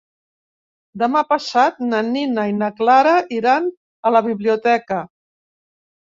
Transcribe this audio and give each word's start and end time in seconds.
Demà 1.01 1.21
passat 1.33 1.77
na 1.89 1.99
Nina 2.07 2.47
i 2.53 2.57
na 2.63 2.71
Clara 2.81 3.13
iran 3.41 3.69
a 4.11 4.15
la 4.19 4.25
biblioteca. 4.31 5.01